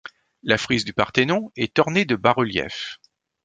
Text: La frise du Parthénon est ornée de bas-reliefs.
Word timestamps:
La 0.41 0.57
frise 0.57 0.83
du 0.83 0.93
Parthénon 0.93 1.51
est 1.55 1.77
ornée 1.77 2.05
de 2.05 2.15
bas-reliefs. 2.15 2.97